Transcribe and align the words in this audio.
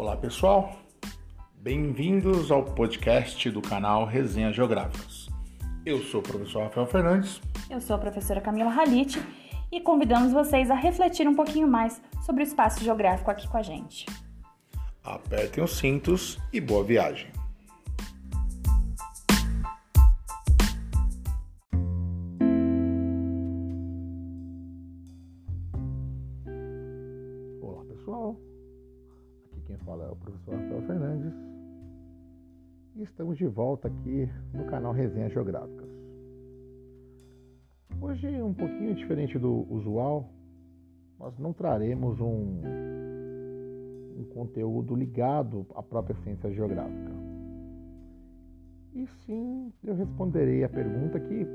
Olá 0.00 0.16
pessoal, 0.16 0.72
bem-vindos 1.56 2.50
ao 2.50 2.64
podcast 2.64 3.50
do 3.50 3.60
canal 3.60 4.06
Resenha 4.06 4.50
Geográficas. 4.50 5.28
Eu 5.84 5.98
sou 5.98 6.20
o 6.20 6.22
professor 6.22 6.62
Rafael 6.62 6.86
Fernandes. 6.86 7.38
Eu 7.68 7.82
sou 7.82 7.96
a 7.96 7.98
professora 7.98 8.40
Camila 8.40 8.70
Halit 8.70 9.22
e 9.70 9.78
convidamos 9.78 10.32
vocês 10.32 10.70
a 10.70 10.74
refletir 10.74 11.28
um 11.28 11.34
pouquinho 11.34 11.68
mais 11.68 12.00
sobre 12.24 12.42
o 12.42 12.46
espaço 12.46 12.82
geográfico 12.82 13.30
aqui 13.30 13.46
com 13.46 13.58
a 13.58 13.62
gente. 13.62 14.06
Apertem 15.04 15.62
os 15.62 15.76
cintos 15.76 16.38
e 16.50 16.62
boa 16.62 16.82
viagem! 16.82 17.30
Olá 27.60 27.84
pessoal, 27.84 28.40
quem 29.70 29.78
fala 29.78 30.04
é 30.04 30.10
o 30.10 30.16
professor 30.16 30.52
Rafael 30.52 30.82
Fernandes 30.82 31.32
e 32.96 33.04
estamos 33.04 33.38
de 33.38 33.46
volta 33.46 33.86
aqui 33.86 34.28
no 34.52 34.64
canal 34.64 34.92
Resenha 34.92 35.28
Geográficas. 35.28 35.88
Hoje, 38.00 38.42
um 38.42 38.52
pouquinho 38.52 38.96
diferente 38.96 39.38
do 39.38 39.72
usual, 39.72 40.28
nós 41.20 41.38
não 41.38 41.52
traremos 41.52 42.20
um, 42.20 42.60
um 44.18 44.24
conteúdo 44.34 44.96
ligado 44.96 45.64
à 45.76 45.82
própria 45.84 46.16
ciência 46.24 46.50
geográfica. 46.52 47.12
E 48.92 49.06
sim, 49.24 49.72
eu 49.84 49.94
responderei 49.94 50.64
a 50.64 50.68
pergunta 50.68 51.20
que 51.20 51.46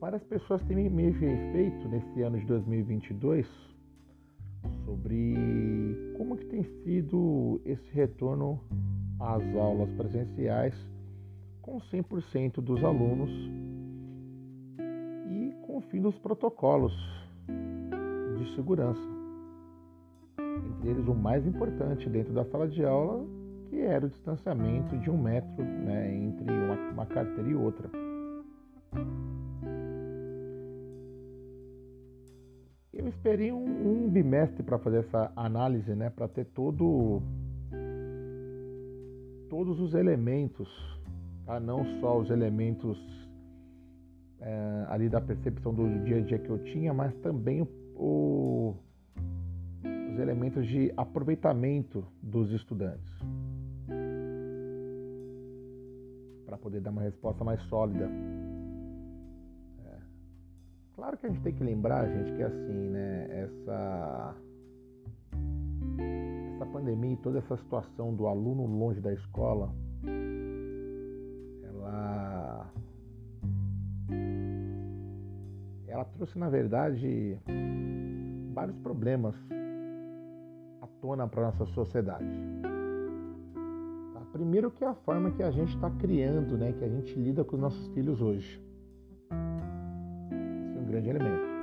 várias 0.00 0.24
pessoas 0.24 0.62
têm 0.62 0.88
me 0.88 1.12
feito 1.12 1.86
nesse 1.88 2.22
ano 2.22 2.38
de 2.38 2.46
2022 2.46 3.73
sobre 4.84 6.14
como 6.16 6.36
que 6.36 6.46
tem 6.46 6.62
sido 6.82 7.60
esse 7.64 7.92
retorno 7.92 8.60
às 9.20 9.42
aulas 9.56 9.90
presenciais 9.90 10.74
com 11.62 11.80
100% 11.80 12.60
dos 12.60 12.84
alunos 12.84 13.30
e 15.30 15.54
com 15.66 15.78
o 15.78 15.80
fim 15.90 16.00
dos 16.00 16.18
protocolos 16.18 16.92
de 18.38 18.54
segurança. 18.54 19.00
Entre 20.38 20.90
eles, 20.90 21.06
o 21.06 21.14
mais 21.14 21.46
importante 21.46 22.08
dentro 22.08 22.34
da 22.34 22.44
sala 22.44 22.68
de 22.68 22.84
aula, 22.84 23.24
que 23.70 23.80
era 23.80 24.04
o 24.04 24.10
distanciamento 24.10 24.96
de 24.98 25.10
um 25.10 25.16
metro 25.16 25.64
né, 25.64 26.14
entre 26.14 26.44
uma, 26.52 26.74
uma 26.92 27.06
carteira 27.06 27.48
e 27.48 27.54
outra. 27.54 27.90
Esperei 33.24 33.50
um, 33.50 34.04
um 34.04 34.10
bimestre 34.10 34.62
para 34.62 34.78
fazer 34.78 34.98
essa 34.98 35.32
análise, 35.34 35.94
né, 35.94 36.10
para 36.10 36.28
ter 36.28 36.44
todo 36.44 37.22
todos 39.48 39.80
os 39.80 39.94
elementos, 39.94 40.68
tá? 41.46 41.58
não 41.58 41.86
só 42.00 42.18
os 42.18 42.28
elementos 42.28 42.98
é, 44.40 44.86
ali 44.90 45.08
da 45.08 45.22
percepção 45.22 45.72
do 45.72 46.04
dia 46.04 46.18
a 46.18 46.20
dia 46.20 46.38
que 46.38 46.50
eu 46.50 46.58
tinha, 46.64 46.92
mas 46.92 47.14
também 47.22 47.62
o, 47.62 47.68
o, 47.96 48.76
os 50.12 50.18
elementos 50.18 50.66
de 50.66 50.92
aproveitamento 50.94 52.04
dos 52.22 52.50
estudantes. 52.52 53.14
Para 56.44 56.58
poder 56.58 56.82
dar 56.82 56.90
uma 56.90 57.02
resposta 57.02 57.42
mais 57.42 57.62
sólida. 57.68 58.06
Claro 61.04 61.18
que 61.18 61.26
a 61.26 61.28
gente 61.28 61.42
tem 61.42 61.52
que 61.52 61.62
lembrar, 61.62 62.08
gente, 62.08 62.32
que 62.32 62.42
assim, 62.42 62.88
né, 62.88 63.26
essa 63.30 64.34
essa 66.54 66.64
pandemia 66.64 67.12
e 67.12 67.16
toda 67.18 67.40
essa 67.40 67.58
situação 67.58 68.14
do 68.14 68.26
aluno 68.26 68.64
longe 68.64 69.02
da 69.02 69.12
escola, 69.12 69.70
ela 71.62 72.70
ela 75.88 76.04
trouxe 76.06 76.38
na 76.38 76.48
verdade 76.48 77.38
vários 78.54 78.78
problemas 78.78 79.34
à 80.80 80.86
tona 81.02 81.28
para 81.28 81.42
nossa 81.42 81.66
sociedade. 81.66 82.24
Tá? 84.14 84.20
Primeiro 84.32 84.70
que 84.70 84.82
é 84.82 84.86
a 84.86 84.94
forma 84.94 85.32
que 85.32 85.42
a 85.42 85.50
gente 85.50 85.74
está 85.74 85.90
criando, 85.90 86.56
né, 86.56 86.72
que 86.72 86.82
a 86.82 86.88
gente 86.88 87.14
lida 87.14 87.44
com 87.44 87.56
os 87.56 87.60
nossos 87.60 87.88
filhos 87.88 88.22
hoje. 88.22 88.64
Grande 90.94 91.10
elemento 91.10 91.54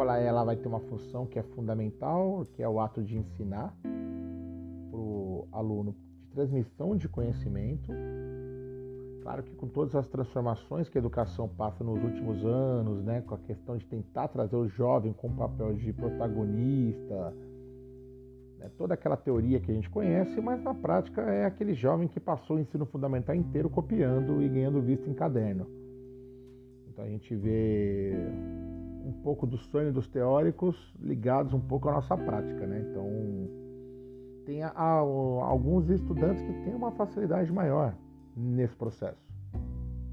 escola 0.00 0.16
ela 0.16 0.44
vai 0.44 0.56
ter 0.56 0.66
uma 0.66 0.80
função 0.80 1.26
que 1.26 1.38
é 1.38 1.42
fundamental, 1.42 2.46
que 2.54 2.62
é 2.62 2.68
o 2.68 2.80
ato 2.80 3.02
de 3.02 3.18
ensinar 3.18 3.74
para 3.82 4.98
o 4.98 5.46
aluno 5.52 5.94
de 6.22 6.28
transmissão 6.28 6.96
de 6.96 7.06
conhecimento. 7.06 7.92
Claro 9.22 9.42
que 9.42 9.54
com 9.54 9.68
todas 9.68 9.94
as 9.94 10.06
transformações 10.08 10.88
que 10.88 10.96
a 10.96 11.00
educação 11.00 11.46
passa 11.46 11.84
nos 11.84 12.02
últimos 12.02 12.42
anos, 12.46 13.04
né, 13.04 13.20
com 13.20 13.34
a 13.34 13.38
questão 13.38 13.76
de 13.76 13.84
tentar 13.84 14.28
trazer 14.28 14.56
o 14.56 14.66
jovem 14.68 15.12
com 15.12 15.26
o 15.26 15.36
papel 15.36 15.74
de 15.74 15.92
protagonista, 15.92 17.34
né, 18.58 18.70
toda 18.78 18.94
aquela 18.94 19.18
teoria 19.18 19.60
que 19.60 19.70
a 19.70 19.74
gente 19.74 19.90
conhece, 19.90 20.40
mas 20.40 20.62
na 20.62 20.72
prática 20.72 21.20
é 21.20 21.44
aquele 21.44 21.74
jovem 21.74 22.08
que 22.08 22.18
passou 22.18 22.56
o 22.56 22.60
ensino 22.60 22.86
fundamental 22.86 23.34
inteiro 23.34 23.68
copiando 23.68 24.42
e 24.42 24.48
ganhando 24.48 24.80
visto 24.80 25.10
em 25.10 25.12
caderno. 25.12 25.89
Então 26.90 27.04
a 27.04 27.08
gente 27.08 27.34
vê 27.36 28.12
um 29.04 29.12
pouco 29.22 29.46
do 29.46 29.56
sonho 29.56 29.92
dos 29.92 30.08
teóricos 30.08 30.76
ligados 31.00 31.54
um 31.54 31.60
pouco 31.60 31.88
à 31.88 31.92
nossa 31.92 32.16
prática, 32.16 32.66
né? 32.66 32.84
Então, 32.90 33.06
tem 34.44 34.62
a, 34.62 34.68
a, 34.68 34.98
alguns 34.98 35.88
estudantes 35.88 36.42
que 36.42 36.52
têm 36.64 36.74
uma 36.74 36.90
facilidade 36.92 37.52
maior 37.52 37.94
nesse 38.36 38.74
processo, 38.74 39.20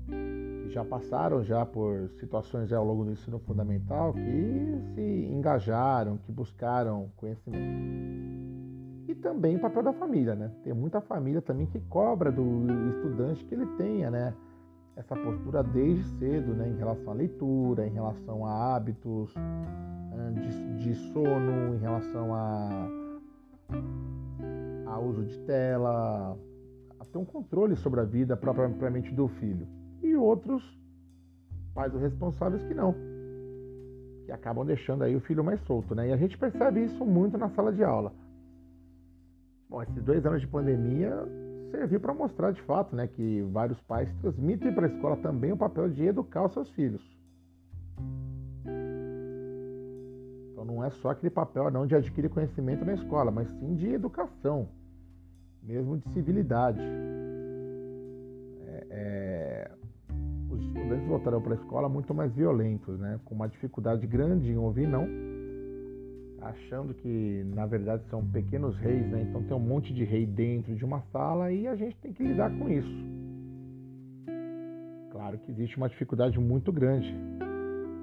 que 0.08 0.70
já 0.70 0.86
passaram 0.86 1.44
já 1.44 1.66
por 1.66 2.10
situações 2.20 2.72
ao 2.72 2.86
longo 2.86 3.06
do 3.06 3.12
ensino 3.12 3.40
fundamental, 3.40 4.14
que 4.14 4.94
se 4.94 5.28
engajaram, 5.32 6.18
que 6.18 6.32
buscaram 6.32 7.10
conhecimento. 7.18 7.88
E 9.08 9.16
também 9.16 9.56
o 9.56 9.60
papel 9.60 9.84
da 9.84 9.94
família, 9.94 10.36
né? 10.36 10.52
Tem 10.64 10.74
muita 10.74 11.02
família 11.02 11.42
também 11.42 11.66
que 11.66 11.80
cobra 11.80 12.32
do 12.32 12.44
estudante 12.90 13.44
que 13.46 13.56
ele 13.56 13.66
tenha, 13.78 14.12
né? 14.12 14.34
Essa 14.98 15.16
postura 15.16 15.64
desde 15.64 16.04
cedo, 16.18 16.56
né, 16.56 16.68
em 16.70 16.76
relação 16.76 17.12
à 17.12 17.14
leitura, 17.14 17.86
em 17.86 17.92
relação 17.92 18.46
a 18.46 18.76
hábitos 18.76 19.32
de, 20.34 20.84
de 20.84 20.96
sono, 21.14 21.76
em 21.76 21.78
relação 21.78 22.34
a, 22.34 22.90
a 24.88 25.00
uso 25.00 25.24
de 25.24 25.38
tela, 25.42 26.36
a 27.00 27.06
ter 27.06 27.18
um 27.20 27.26
controle 27.26 27.76
sobre 27.76 28.00
a 28.00 28.04
vida 28.04 28.36
propriamente 28.36 29.14
do 29.14 29.28
filho. 29.28 29.68
E 30.02 30.16
outros 30.16 30.64
pais 31.76 31.94
responsáveis 31.94 32.64
que 32.64 32.74
não, 32.74 32.96
que 34.26 34.32
acabam 34.32 34.66
deixando 34.66 35.04
aí 35.04 35.16
o 35.16 35.22
filho 35.22 35.44
mais 35.44 35.62
solto, 35.62 35.94
né? 35.94 36.10
E 36.10 36.12
a 36.12 36.18
gente 36.18 36.36
percebe 36.38 36.84
isso 36.84 37.06
muito 37.06 37.38
na 37.38 37.50
sala 37.50 37.72
de 37.72 37.84
aula. 37.84 38.12
Bom, 39.70 39.84
esses 39.84 40.04
dois 40.04 40.26
anos 40.26 40.42
de 40.42 40.48
pandemia 40.48 41.24
serviu 41.72 42.00
para 42.00 42.14
mostrar 42.14 42.52
de 42.52 42.62
fato 42.62 42.96
né, 42.96 43.08
que 43.08 43.42
vários 43.52 43.80
pais 43.82 44.12
transmitem 44.22 44.74
para 44.74 44.88
a 44.88 44.90
escola 44.90 45.18
também 45.18 45.52
o 45.52 45.58
papel 45.58 45.90
de 45.90 46.04
educar 46.06 46.46
os 46.46 46.54
seus 46.54 46.70
filhos. 46.72 47.02
Então 50.52 50.66
não 50.66 50.84
é 50.84 50.90
só 50.90 51.10
aquele 51.10 51.30
papel 51.30 51.70
não 51.70 51.86
de 51.86 51.96
adquirir 51.96 52.30
conhecimento 52.30 52.84
na 52.86 52.94
escola, 52.94 53.32
mas 53.32 53.50
sim 53.60 53.76
de 53.76 53.88
educação, 53.94 54.70
mesmo 55.62 55.98
de 55.98 56.10
civilidade. 56.14 56.82
É, 58.66 58.88
é, 58.90 59.72
os 60.50 60.62
estudantes 60.62 61.08
voltarão 61.08 61.42
para 61.42 61.54
a 61.54 61.58
escola 61.58 61.88
muito 61.90 62.14
mais 62.14 62.34
violentos, 62.34 63.00
né, 63.00 63.20
com 63.26 63.36
uma 63.36 63.48
dificuldade 63.48 64.08
grande 64.08 64.52
em 64.52 64.58
ouvir 64.58 64.88
não 64.88 65.37
achando 66.50 66.94
que 66.94 67.44
na 67.54 67.66
verdade 67.66 68.04
são 68.10 68.26
pequenos 68.26 68.76
reis, 68.78 69.08
né? 69.10 69.22
Então 69.30 69.44
tem 69.44 69.56
um 69.56 69.60
monte 69.60 69.94
de 69.94 70.04
rei 70.04 70.26
dentro 70.26 70.76
de 70.76 70.86
uma 70.86 71.02
sala 71.12 71.52
e 71.52 71.68
a 71.68 71.76
gente 71.76 71.96
tem 71.98 72.14
que 72.14 72.24
lidar 72.24 72.50
com 72.58 72.70
isso. 72.70 73.06
Claro 75.12 75.38
que 75.40 75.52
existe 75.52 75.78
uma 75.78 75.90
dificuldade 75.90 76.40
muito 76.40 76.72
grande, 76.72 77.14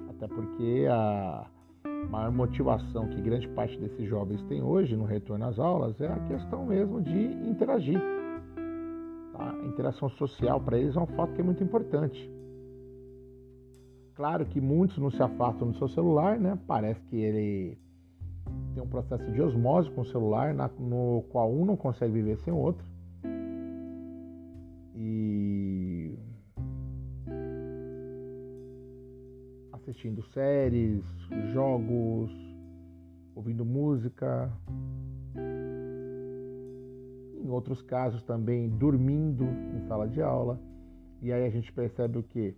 até 0.09 0.27
porque 0.27 0.85
a 0.89 1.47
maior 2.09 2.31
motivação 2.31 3.07
que 3.07 3.21
grande 3.21 3.47
parte 3.49 3.77
desses 3.79 4.07
jovens 4.07 4.41
tem 4.43 4.61
hoje 4.61 4.95
no 4.95 5.05
retorno 5.05 5.45
às 5.45 5.57
aulas 5.57 5.99
é 5.99 6.07
a 6.07 6.19
questão 6.27 6.65
mesmo 6.65 7.01
de 7.01 7.25
interagir. 7.49 7.99
Tá? 9.33 9.55
A 9.61 9.65
interação 9.65 10.09
social 10.09 10.59
para 10.61 10.77
eles 10.77 10.95
é 10.95 10.99
um 10.99 11.07
fato 11.07 11.33
que 11.33 11.41
é 11.41 11.43
muito 11.43 11.63
importante. 11.63 12.29
Claro 14.15 14.45
que 14.45 14.61
muitos 14.61 14.97
não 14.97 15.11
se 15.11 15.21
afastam 15.21 15.71
do 15.71 15.77
seu 15.77 15.89
celular, 15.89 16.39
né? 16.39 16.57
Parece 16.65 17.01
que 17.07 17.17
ele 17.17 17.77
tem 18.75 18.83
um 18.83 18.87
processo 18.87 19.31
de 19.31 19.41
osmose 19.41 19.89
com 19.91 20.01
o 20.01 20.05
celular, 20.05 20.53
na, 20.53 20.69
no 20.77 21.23
qual 21.29 21.49
um 21.49 21.65
não 21.65 21.77
consegue 21.77 22.11
viver 22.11 22.37
sem 22.39 22.51
o 22.51 22.57
outro. 22.57 22.85
E 24.93 26.19
assistindo 29.71 30.21
séries, 30.33 31.03
jogos, 31.53 32.31
ouvindo 33.33 33.63
música, 33.63 34.51
em 37.41 37.49
outros 37.49 37.81
casos 37.81 38.21
também 38.23 38.67
dormindo 38.67 39.45
em 39.45 39.87
sala 39.87 40.07
de 40.07 40.21
aula. 40.21 40.59
E 41.21 41.31
aí 41.31 41.45
a 41.45 41.49
gente 41.49 41.71
percebe 41.71 42.17
o 42.17 42.23
quê? 42.23 42.55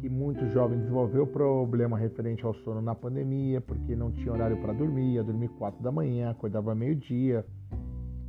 Que 0.00 0.08
muitos 0.08 0.52
jovens 0.52 0.80
desenvolveu 0.80 1.26
problema 1.26 1.96
referente 1.96 2.44
ao 2.44 2.54
sono 2.54 2.82
na 2.82 2.94
pandemia, 2.94 3.60
porque 3.60 3.96
não 3.96 4.10
tinha 4.12 4.32
horário 4.32 4.60
para 4.60 4.72
dormir, 4.72 5.14
ia 5.14 5.24
dormir 5.24 5.48
quatro 5.48 5.82
da 5.82 5.90
manhã, 5.90 6.30
acordava 6.30 6.74
meio-dia. 6.74 7.44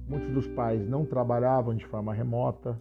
Muitos 0.07 0.29
dos 0.31 0.47
pais 0.49 0.87
não 0.87 1.05
trabalhavam 1.05 1.75
de 1.75 1.85
forma 1.87 2.13
remota, 2.13 2.79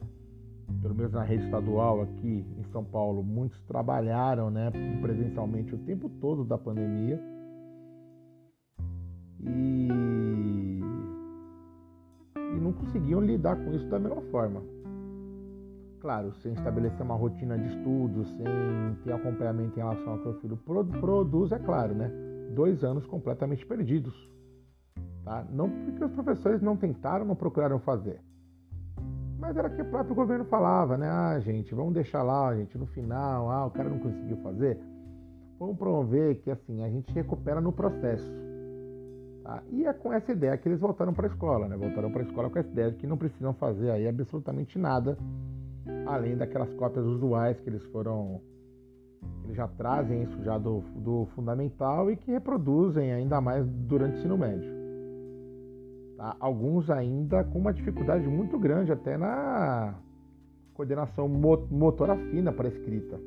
pelo 0.81 0.95
menos 0.95 1.13
na 1.13 1.23
rede 1.23 1.45
estadual 1.45 2.03
aqui 2.03 2.45
em 2.59 2.65
São 2.65 2.85
Paulo, 2.85 3.23
muitos 3.23 3.61
trabalharam 3.63 4.51
né, 4.51 4.71
presencialmente 5.01 5.75
o 5.75 5.79
tempo 5.79 6.09
todo 6.21 6.45
da 6.45 6.59
pandemia. 6.59 7.21
E, 9.41 10.81
e 12.37 12.61
não 12.61 12.73
conseguiam 12.73 13.21
lidar 13.21 13.57
com 13.57 13.73
isso 13.73 13.87
da 13.89 13.99
mesma 13.99 14.23
forma. 14.31 14.74
Claro, 16.05 16.35
sem 16.43 16.53
estabelecer 16.53 17.01
uma 17.01 17.15
rotina 17.15 17.57
de 17.57 17.67
estudos, 17.67 18.29
sem 18.37 18.45
ter 19.05 19.13
acompanhamento 19.15 19.73
em 19.75 19.83
relação 19.83 20.13
ao 20.13 20.19
que 20.19 20.29
o 20.29 20.35
filho 20.35 20.57
produz, 21.01 21.51
é 21.51 21.59
claro, 21.59 21.95
né? 21.95 22.11
Dois 22.55 22.85
anos 22.85 23.07
completamente 23.07 23.65
perdidos. 23.65 24.15
Tá? 25.25 25.47
Não 25.51 25.71
porque 25.71 26.05
os 26.05 26.13
professores 26.13 26.61
não 26.61 26.77
tentaram, 26.77 27.25
não 27.25 27.35
procuraram 27.35 27.79
fazer 27.79 28.21
mas 29.39 29.57
era 29.57 29.71
que 29.71 29.81
o 29.81 29.85
próprio 29.87 30.15
governo 30.15 30.45
falava, 30.45 30.97
né? 30.97 31.09
Ah, 31.09 31.39
gente, 31.41 31.75
vamos 31.75 31.95
deixar 31.95 32.23
lá, 32.23 32.55
gente, 32.55 32.79
no 32.79 32.87
final, 32.87 33.51
ah, 33.51 33.67
o 33.67 33.71
cara 33.71 33.89
não 33.89 33.99
conseguiu 33.99 34.39
fazer. 34.39 34.79
Vamos 35.59 35.77
promover 35.77 36.37
que 36.43 36.51
assim 36.51 36.83
a 36.83 36.89
gente 36.89 37.13
recupera 37.13 37.61
no 37.61 37.73
processo. 37.73 38.31
Tá? 39.43 39.63
E 39.71 39.87
é 39.87 39.93
com 39.93 40.13
essa 40.13 40.33
ideia 40.33 40.57
que 40.57 40.67
eles 40.67 40.81
voltaram 40.81 41.13
para 41.13 41.27
a 41.27 41.31
escola, 41.31 41.69
né? 41.69 41.77
Voltaram 41.77 42.11
para 42.11 42.23
a 42.23 42.25
escola 42.25 42.49
com 42.49 42.59
essa 42.59 42.71
ideia 42.71 42.91
de 42.91 42.97
que 42.97 43.07
não 43.07 43.19
precisam 43.19 43.53
fazer 43.53 43.91
aí 43.91 44.09
absolutamente 44.09 44.79
nada, 44.79 45.19
além 46.07 46.37
daquelas 46.37 46.73
cópias 46.75 47.05
usuais 47.05 47.59
que 47.61 47.69
eles 47.69 47.85
foram. 47.87 48.41
Eles 49.45 49.57
já 49.57 49.69
trazem 49.69 50.23
isso 50.23 50.43
já 50.43 50.59
do, 50.59 50.81
do 50.97 51.27
fundamental 51.35 52.11
e 52.11 52.17
que 52.17 52.31
reproduzem 52.31 53.13
ainda 53.13 53.41
mais 53.41 53.67
durante 53.67 54.17
o 54.17 54.19
ensino 54.19 54.39
médio. 54.39 54.71
Tá? 56.17 56.37
Alguns 56.41 56.91
ainda 56.91 57.45
com 57.45 57.59
uma 57.59 57.73
dificuldade 57.73 58.27
muito 58.27 58.59
grande 58.59 58.93
até 58.93 59.17
na 59.17 59.95
coordenação 60.75 61.29
motora 61.29 62.17
fina 62.31 62.53
para 62.53 62.69
escrita, 62.69 63.19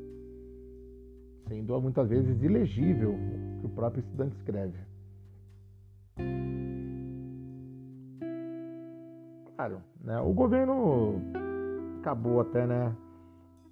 sendo 1.48 1.80
muitas 1.81 2.09
vezes 2.09 2.42
ilegível 2.44 3.13
o 3.13 3.59
que 3.59 3.65
o 3.65 3.69
próprio 3.69 4.01
estudante 4.01 4.36
escreve. 4.36 4.77
Claro, 9.56 9.81
né, 10.04 10.19
o 10.19 10.33
governo 10.33 11.21
acabou 11.97 12.41
até 12.41 12.65
né, 12.65 12.95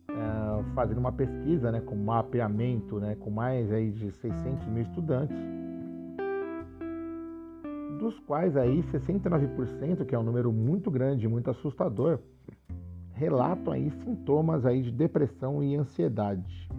é, 0.10 0.74
fazendo 0.74 0.98
uma 0.98 1.12
pesquisa 1.12 1.72
né, 1.72 1.82
com 1.82 1.96
mapeamento 1.96 3.00
né, 3.00 3.16
com 3.16 3.30
mais 3.30 3.72
aí 3.72 3.92
de 3.92 4.12
600 4.12 4.68
mil 4.68 4.84
estudantes 4.84 5.36
dos 7.98 8.20
quais 8.20 8.56
aí 8.56 8.84
69%, 8.84 10.06
que 10.06 10.14
é 10.14 10.20
um 10.20 10.24
número 10.24 10.52
muito 10.52 10.92
grande, 10.92 11.28
muito 11.28 11.50
assustador, 11.50 12.20
relatam 13.14 13.74
aí 13.74 13.90
sintomas 13.90 14.66
aí 14.66 14.82
de 14.82 14.92
depressão 14.92 15.64
e 15.64 15.76
ansiedade. 15.76 16.70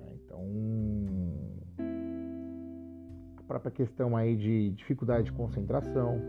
É, 0.00 0.14
então, 0.14 0.44
a 3.38 3.42
própria 3.44 3.70
questão 3.70 4.16
aí 4.16 4.36
de 4.36 4.70
dificuldade 4.70 5.26
de 5.26 5.32
concentração, 5.32 6.20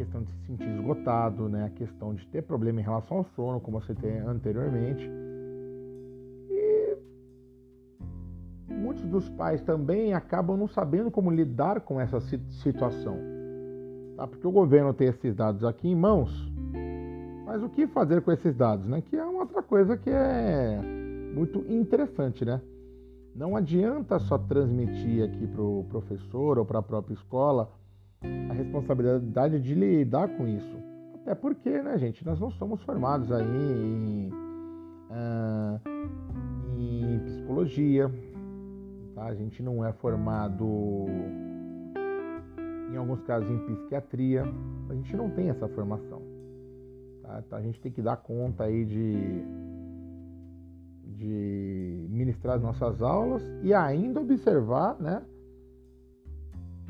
questão 0.00 0.22
de 0.22 0.32
se 0.32 0.46
sentir 0.46 0.68
esgotado, 0.70 1.46
né? 1.46 1.66
a 1.66 1.68
questão 1.68 2.14
de 2.14 2.26
ter 2.28 2.42
problema 2.42 2.80
em 2.80 2.82
relação 2.82 3.18
ao 3.18 3.24
sono, 3.36 3.60
como 3.60 3.78
você 3.78 3.94
tem 3.94 4.18
anteriormente, 4.20 5.06
muitos 8.66 9.04
dos 9.04 9.28
pais 9.28 9.60
também 9.60 10.14
acabam 10.14 10.56
não 10.56 10.66
sabendo 10.66 11.10
como 11.10 11.30
lidar 11.30 11.82
com 11.82 12.00
essa 12.00 12.18
situação. 12.62 13.18
Tá? 14.16 14.26
Porque 14.26 14.46
o 14.46 14.50
governo 14.50 14.94
tem 14.94 15.08
esses 15.08 15.34
dados 15.34 15.64
aqui 15.64 15.88
em 15.88 15.94
mãos, 15.94 16.50
mas 17.44 17.62
o 17.62 17.68
que 17.68 17.86
fazer 17.86 18.22
com 18.22 18.32
esses 18.32 18.56
dados? 18.56 18.86
Né? 18.86 19.02
Que 19.02 19.16
é 19.16 19.24
uma 19.24 19.40
outra 19.40 19.62
coisa 19.62 19.98
que 19.98 20.08
é 20.08 20.80
muito 21.34 21.58
interessante, 21.70 22.42
né? 22.42 22.60
Não 23.34 23.54
adianta 23.54 24.18
só 24.18 24.38
transmitir 24.38 25.24
aqui 25.24 25.46
para 25.46 25.62
o 25.62 25.84
professor 25.88 26.58
ou 26.58 26.64
para 26.64 26.78
a 26.78 26.82
própria 26.82 27.14
escola 27.14 27.70
a 28.22 28.52
responsabilidade 28.52 29.60
de 29.60 29.74
lidar 29.74 30.28
com 30.36 30.46
isso. 30.46 30.76
Até 31.14 31.34
porque, 31.34 31.70
né, 31.70 31.98
gente, 31.98 32.24
nós 32.24 32.40
não 32.40 32.50
somos 32.50 32.82
formados 32.82 33.30
aí 33.30 33.44
em, 33.44 34.30
uh, 35.10 35.80
em 36.78 37.18
psicologia, 37.20 38.10
Tá? 39.20 39.26
A 39.26 39.34
gente 39.34 39.62
não 39.62 39.84
é 39.84 39.92
formado, 39.92 41.06
em 42.90 42.96
alguns 42.96 43.20
casos, 43.22 43.50
em 43.50 43.58
psiquiatria. 43.58 44.44
A 44.88 44.94
gente 44.94 45.14
não 45.14 45.28
tem 45.28 45.50
essa 45.50 45.68
formação. 45.68 46.22
Tá? 47.22 47.42
Então 47.46 47.58
a 47.58 47.60
gente 47.60 47.78
tem 47.80 47.92
que 47.92 48.00
dar 48.00 48.16
conta 48.16 48.64
aí 48.64 48.84
de, 48.86 49.44
de 51.04 52.06
ministrar 52.08 52.56
as 52.56 52.62
nossas 52.62 53.02
aulas 53.02 53.42
e 53.62 53.74
ainda 53.74 54.20
observar, 54.20 54.98
né? 54.98 55.22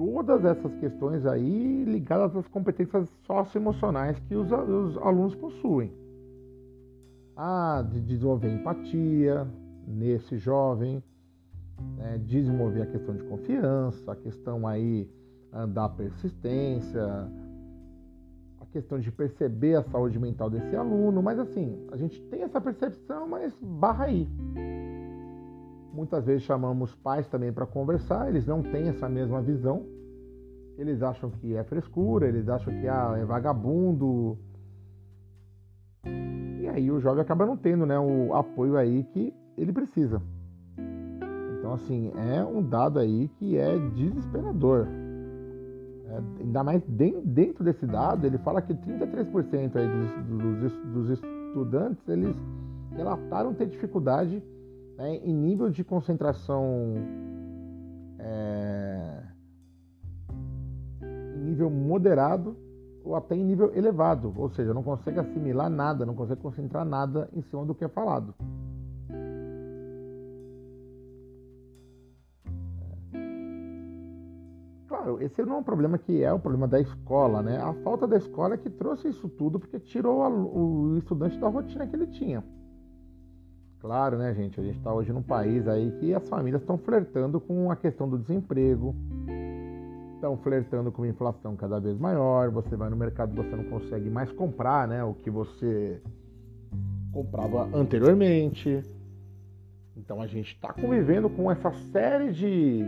Todas 0.01 0.47
essas 0.47 0.75
questões 0.77 1.27
aí 1.27 1.85
ligadas 1.85 2.35
às 2.35 2.49
competências 2.49 3.07
socioemocionais 3.27 4.19
que 4.21 4.35
os, 4.35 4.51
os 4.51 4.97
alunos 4.97 5.35
possuem. 5.35 5.93
Ah, 7.37 7.85
de 7.87 8.01
desenvolver 8.01 8.51
empatia 8.51 9.47
nesse 9.87 10.39
jovem, 10.39 11.03
né, 11.99 12.17
desenvolver 12.17 12.81
a 12.81 12.87
questão 12.87 13.15
de 13.15 13.23
confiança, 13.25 14.13
a 14.13 14.17
questão 14.17 14.67
aí 14.67 15.07
ah, 15.53 15.67
da 15.67 15.87
persistência, 15.87 17.05
a 18.59 18.65
questão 18.73 18.99
de 18.99 19.13
perceber 19.13 19.75
a 19.75 19.83
saúde 19.83 20.19
mental 20.19 20.49
desse 20.49 20.75
aluno, 20.75 21.23
mas 21.23 21.39
assim, 21.39 21.77
a 21.93 21.99
gente 21.99 22.19
tem 22.31 22.41
essa 22.43 22.59
percepção, 22.59 23.29
mas 23.29 23.55
barra 23.61 24.07
aí. 24.07 24.27
Muitas 26.01 26.25
vezes 26.25 26.45
chamamos 26.45 26.95
pais 26.95 27.29
também 27.29 27.53
para 27.53 27.67
conversar, 27.67 28.27
eles 28.31 28.47
não 28.47 28.63
têm 28.63 28.89
essa 28.89 29.07
mesma 29.07 29.43
visão. 29.43 29.85
Eles 30.79 31.03
acham 31.03 31.29
que 31.29 31.55
é 31.55 31.63
frescura, 31.63 32.27
eles 32.27 32.49
acham 32.49 32.73
que 32.73 32.89
ah, 32.89 33.17
é 33.19 33.25
vagabundo. 33.27 34.39
E 36.03 36.67
aí 36.67 36.91
o 36.91 36.99
jovem 37.01 37.21
acaba 37.21 37.45
não 37.45 37.55
tendo 37.55 37.85
né, 37.85 37.99
o 37.99 38.35
apoio 38.35 38.79
aí 38.79 39.05
que 39.13 39.35
ele 39.59 39.75
precisa. 39.75 40.23
Então, 41.59 41.75
assim, 41.75 42.11
é 42.33 42.43
um 42.43 42.63
dado 42.63 42.99
aí 42.99 43.29
que 43.39 43.59
é 43.59 43.77
desesperador. 43.91 44.87
É, 46.09 46.43
ainda 46.43 46.65
mais 46.65 46.83
dentro 46.87 47.63
desse 47.63 47.85
dado, 47.85 48.27
ele 48.27 48.39
fala 48.39 48.63
que 48.63 48.73
33% 48.73 49.77
aí 49.77 49.87
dos, 49.87 50.61
dos, 50.61 50.73
dos, 50.95 51.11
estudantes 51.11 52.09
eles 52.09 52.35
relataram 52.97 53.53
ter 53.53 53.67
dificuldade 53.67 54.43
né, 55.01 55.17
em 55.17 55.33
nível 55.33 55.71
de 55.71 55.83
concentração 55.83 56.95
é, 58.19 59.23
em 61.03 61.41
nível 61.41 61.71
moderado 61.71 62.55
ou 63.03 63.17
até 63.17 63.35
em 63.35 63.43
nível 63.43 63.75
elevado, 63.75 64.35
ou 64.37 64.51
seja, 64.51 64.75
não 64.75 64.83
consegue 64.83 65.19
assimilar 65.19 65.71
nada, 65.71 66.05
não 66.05 66.15
consegue 66.15 66.43
concentrar 66.43 66.85
nada 66.85 67.31
em 67.33 67.41
cima 67.41 67.65
do 67.65 67.75
que 67.75 67.83
é 67.83 67.89
falado. 67.89 68.35
claro, 74.87 75.23
esse 75.23 75.43
não 75.43 75.57
é 75.57 75.59
um 75.61 75.63
problema 75.63 75.97
que 75.97 76.23
é 76.23 76.31
o 76.31 76.39
problema 76.39 76.69
da 76.69 76.79
escola, 76.79 77.43
né? 77.43 77.57
A 77.57 77.73
falta 77.83 78.07
da 78.07 78.19
escola 78.19 78.55
é 78.55 78.59
que 78.59 78.69
trouxe 78.69 79.09
isso 79.09 79.31
tudo 79.31 79.59
porque 79.59 79.81
tirou 79.81 80.21
o 80.21 80.99
estudante 80.99 81.39
da 81.39 81.49
rotina 81.49 81.87
que 81.87 81.97
ele 81.97 82.07
tinha. 82.09 82.45
Claro, 83.81 84.19
né, 84.19 84.35
gente? 84.35 84.61
A 84.61 84.63
gente 84.63 84.77
está 84.77 84.93
hoje 84.93 85.13
num 85.13 85.23
país 85.23 85.67
aí 85.67 85.91
que 85.93 86.13
as 86.15 86.29
famílias 86.29 86.61
estão 86.61 86.77
flertando 86.77 87.41
com 87.41 87.71
a 87.71 87.77
questão 87.77 88.09
do 88.09 88.19
desemprego, 88.19 88.95
estão 90.15 90.37
flertando 90.37 90.93
com 90.93 91.03
uma 91.03 91.09
inflação 91.09 91.57
cada 91.57 91.81
vez 91.81 91.99
maior. 91.99 92.51
Você 92.51 92.77
vai 92.77 92.91
no 92.91 92.97
mercado, 92.97 93.35
você 93.35 93.57
não 93.57 93.65
consegue 93.65 94.11
mais 94.11 94.31
comprar, 94.33 94.87
né, 94.87 95.03
o 95.03 95.15
que 95.15 95.31
você 95.31 96.03
comprava 97.11 97.69
anteriormente. 97.75 98.83
Então 99.97 100.21
a 100.21 100.27
gente 100.27 100.55
está 100.55 100.73
convivendo 100.73 101.31
com 101.31 101.51
essa 101.51 101.73
série 101.91 102.33
de 102.33 102.85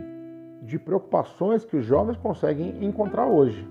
de 0.62 0.78
preocupações 0.78 1.64
que 1.64 1.76
os 1.76 1.84
jovens 1.84 2.16
conseguem 2.18 2.84
encontrar 2.84 3.26
hoje. 3.26 3.66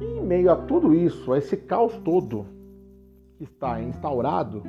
E 0.00 0.04
em 0.04 0.22
meio 0.22 0.50
a 0.50 0.56
tudo 0.56 0.94
isso, 0.94 1.32
a 1.32 1.38
esse 1.38 1.56
caos 1.56 1.96
todo 2.04 2.53
está 3.44 3.80
instaurado, 3.80 4.62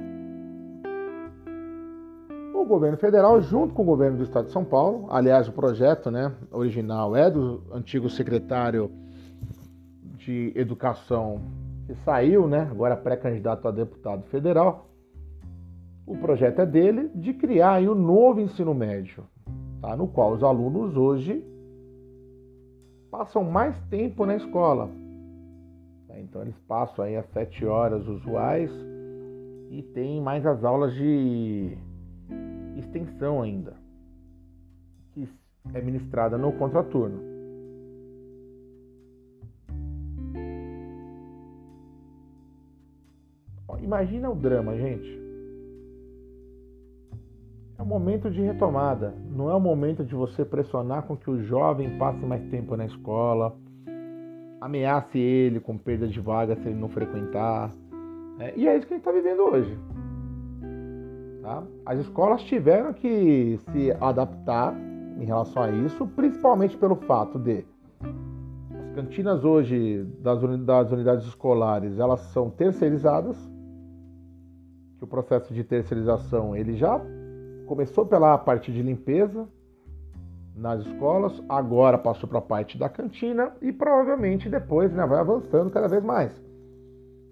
o 2.66 2.68
governo 2.68 2.98
federal, 2.98 3.40
junto 3.42 3.76
com 3.76 3.84
o 3.84 3.86
governo 3.86 4.18
do 4.18 4.24
estado 4.24 4.46
de 4.46 4.52
São 4.52 4.66
Paulo, 4.66 5.06
aliás, 5.12 5.48
o 5.48 5.52
projeto 5.52 6.10
né, 6.10 6.34
original 6.52 7.16
é 7.16 7.30
do 7.30 7.62
antigo 7.72 8.10
secretário 8.10 8.92
de 10.18 10.52
Educação 10.56 11.42
que 11.86 11.94
saiu, 12.04 12.48
né, 12.48 12.68
agora 12.72 12.98
pré-candidato 12.98 13.68
a 13.68 13.72
deputado 13.72 14.24
federal. 14.24 14.90
O 16.08 16.18
projeto 16.18 16.60
é 16.60 16.66
dele 16.66 17.12
de 17.14 17.34
criar 17.34 17.82
o 17.84 17.92
um 17.92 17.96
novo 17.96 18.42
ensino 18.42 18.74
médio, 18.74 19.24
tá, 19.80 19.96
no 19.96 20.08
qual 20.08 20.34
os 20.34 20.44
alunos 20.44 20.98
hoje 20.98 21.46
passam 23.12 23.44
mais 23.44 23.80
tempo 23.90 24.26
na 24.26 24.36
escola. 24.36 24.90
Tá, 26.16 26.22
então 26.22 26.42
eles 26.42 26.58
passam 26.68 27.04
aí 27.04 27.18
as 27.18 27.28
sete 27.32 27.66
horas 27.66 28.08
usuais 28.08 28.72
e 29.70 29.84
tem 29.94 30.22
mais 30.22 30.46
as 30.46 30.64
aulas 30.64 30.94
de 30.94 31.78
extensão 32.78 33.42
ainda, 33.42 33.74
que 35.14 35.28
é 35.74 35.82
ministrada 35.82 36.38
no 36.38 36.54
contraturno. 36.54 37.36
Imagina 43.84 44.30
o 44.32 44.36
drama, 44.36 44.76
gente. 44.78 45.26
É 47.78 47.84
um 47.84 47.86
momento 47.86 48.32
de 48.32 48.42
retomada. 48.42 49.14
Não 49.30 49.50
é 49.50 49.54
o 49.54 49.60
momento 49.60 50.04
de 50.04 50.16
você 50.16 50.44
pressionar 50.44 51.04
com 51.04 51.16
que 51.16 51.30
o 51.30 51.44
jovem 51.44 51.98
passe 52.00 52.26
mais 52.26 52.44
tempo 52.50 52.76
na 52.76 52.86
escola, 52.86 53.56
ameace 54.66 55.20
ele 55.20 55.60
com 55.60 55.78
perda 55.78 56.08
de 56.08 56.20
vaga 56.20 56.56
se 56.56 56.68
ele 56.68 56.80
não 56.80 56.90
frequentar. 56.90 57.72
É, 58.40 58.54
e 58.58 58.68
é 58.68 58.76
isso 58.76 58.88
que 58.88 58.94
a 58.94 58.98
gente 58.98 59.08
está 59.08 59.12
vivendo 59.12 59.42
hoje. 59.42 59.78
Tá? 61.42 61.64
As 61.86 62.00
escolas 62.00 62.42
tiveram 62.44 62.92
que 62.92 63.60
se 63.72 63.92
adaptar 64.02 64.76
em 65.20 65.26
relação 65.26 65.62
a 65.62 65.70
isso, 65.70 66.08
principalmente 66.08 66.76
pelo 66.76 66.96
fato 66.96 67.38
de 67.38 67.64
as 68.74 68.96
cantinas 68.96 69.46
hoje 69.46 70.04
das, 70.20 70.42
das 70.66 70.92
unidades 70.92 71.26
escolares 71.28 72.00
elas 72.00 72.22
são 72.32 72.50
terceirizadas, 72.50 73.38
que 74.98 75.04
o 75.04 75.08
processo 75.08 75.54
de 75.54 75.64
terceirização 75.64 76.56
ele 76.56 76.76
já 76.76 77.00
começou 77.68 78.06
pela 78.06 78.38
parte 78.38 78.72
de 78.72 78.82
limpeza 78.82 79.48
nas 80.56 80.86
escolas, 80.86 81.44
agora 81.50 81.98
passou 81.98 82.30
para 82.30 82.40
a 82.40 82.42
parte 82.42 82.78
da 82.78 82.88
cantina 82.88 83.52
e 83.62 83.74
provavelmente 83.74 84.50
depois 84.50 84.92
né, 84.92 85.06
vai 85.06 85.20
avançando 85.20 85.70
cada 85.70 85.88
vez 85.88 86.04
mais. 86.04 86.32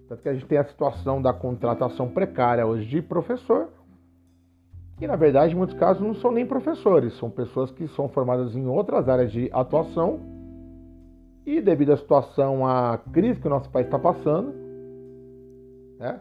Tanto 0.08 0.22
que 0.22 0.28
a 0.28 0.34
gente 0.34 0.46
tem 0.46 0.58
a 0.58 0.64
situação 0.64 1.22
da 1.22 1.32
contratação 1.32 2.08
precária 2.08 2.66
hoje 2.66 2.86
de 2.86 3.00
professor, 3.00 3.68
que 4.98 5.06
na 5.06 5.16
verdade 5.16 5.54
em 5.54 5.56
muitos 5.56 5.76
casos 5.76 6.02
não 6.02 6.14
são 6.14 6.30
nem 6.30 6.46
professores, 6.46 7.16
são 7.18 7.30
pessoas 7.30 7.70
que 7.70 7.88
são 7.88 8.08
formadas 8.08 8.54
em 8.54 8.66
outras 8.66 9.08
áreas 9.08 9.32
de 9.32 9.50
atuação 9.52 10.20
e 11.46 11.60
devido 11.60 11.92
à 11.92 11.96
situação, 11.96 12.66
à 12.66 12.98
crise 13.12 13.40
que 13.40 13.46
o 13.46 13.50
nosso 13.50 13.70
país 13.70 13.86
está 13.86 13.98
passando, 13.98 14.52
né, 15.98 16.20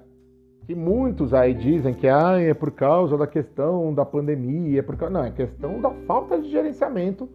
que 0.66 0.74
muitos 0.74 1.34
aí 1.34 1.54
dizem 1.54 1.94
que 1.94 2.08
ah, 2.08 2.40
é 2.40 2.54
por 2.54 2.72
causa 2.72 3.18
da 3.18 3.28
questão 3.28 3.94
da 3.94 4.06
pandemia, 4.06 4.80
é 4.80 4.82
por 4.82 4.96
causa... 4.96 5.14
não, 5.14 5.24
é 5.24 5.32
questão 5.32 5.82
da 5.82 5.92
falta 6.08 6.40
de 6.40 6.50
gerenciamento 6.50 7.30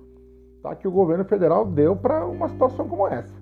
tá, 0.62 0.75
que 0.75 0.88
o 0.88 0.90
governo 0.90 1.25
federal 1.25 1.66
deu 1.66 1.94
para 1.94 2.26
uma 2.26 2.49
situação 2.49 2.88
como 2.88 3.06
essa. 3.06 3.35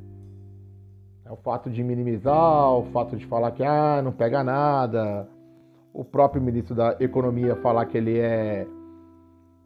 É 1.24 1.32
o 1.32 1.36
fato 1.36 1.70
de 1.70 1.82
minimizar, 1.82 2.72
o 2.72 2.84
fato 2.92 3.16
de 3.16 3.26
falar 3.26 3.50
que 3.52 3.64
ah, 3.64 4.00
não 4.02 4.12
pega 4.12 4.44
nada, 4.44 5.28
o 5.92 6.04
próprio 6.04 6.42
ministro 6.42 6.74
da 6.74 6.96
Economia 7.00 7.56
falar 7.56 7.86
que 7.86 7.96
ele 7.96 8.18
é 8.18 8.66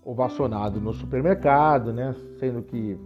ovacionado 0.04 0.80
no 0.80 0.92
supermercado, 0.92 1.92
né? 1.92 2.14
Sendo 2.38 2.62
que 2.62 2.98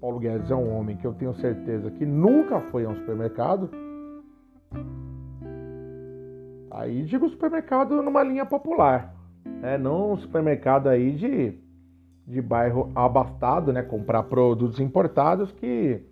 Paulo 0.00 0.18
Guedes 0.18 0.50
é 0.50 0.54
um 0.54 0.76
homem 0.76 0.96
que 0.96 1.06
eu 1.06 1.14
tenho 1.14 1.34
certeza 1.34 1.90
que 1.90 2.04
nunca 2.04 2.60
foi 2.60 2.84
a 2.84 2.88
um 2.88 2.96
supermercado. 2.96 3.70
Aí 6.74 7.04
digo 7.04 7.28
supermercado 7.28 8.02
numa 8.02 8.22
linha 8.22 8.44
popular, 8.44 9.14
né? 9.44 9.78
Não 9.78 10.12
um 10.12 10.16
supermercado 10.16 10.88
aí 10.88 11.12
de, 11.12 11.56
de 12.26 12.42
bairro 12.42 12.90
abastado, 12.96 13.72
né? 13.72 13.80
Comprar 13.80 14.24
produtos 14.24 14.80
importados 14.80 15.52
que 15.52 16.02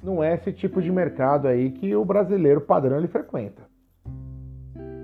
não 0.00 0.22
é 0.22 0.34
esse 0.34 0.52
tipo 0.52 0.80
de 0.80 0.92
mercado 0.92 1.48
aí 1.48 1.72
que 1.72 1.94
o 1.96 2.04
brasileiro 2.04 2.60
padrão 2.60 2.98
ele 2.98 3.08
frequenta. 3.08 3.68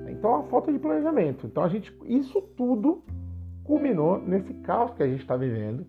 Então 0.09 0.37
a 0.37 0.45
falta 0.45 0.73
de 0.73 0.78
planejamento. 0.78 1.47
Então 1.47 1.64
a 1.64 1.69
gente, 1.69 1.93
isso 2.05 2.40
tudo 2.40 3.02
culminou 3.64 4.19
nesse 4.21 4.55
caos 4.55 4.95
que 4.95 5.02
a 5.02 5.07
gente 5.09 5.21
está 5.21 5.37
vivendo. 5.37 5.85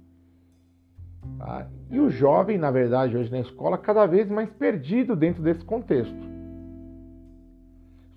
Tá? 1.38 1.68
E 1.92 2.00
o 2.00 2.10
jovem, 2.10 2.58
na 2.58 2.72
verdade, 2.72 3.16
hoje 3.16 3.30
na 3.30 3.40
escola, 3.40 3.78
cada 3.78 4.08
vez 4.08 4.28
mais 4.28 4.50
perdido 4.50 5.16
dentro 5.16 5.44
desse 5.44 5.64
contexto. 5.64 6.27